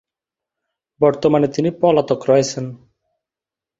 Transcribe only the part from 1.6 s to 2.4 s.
পলাতক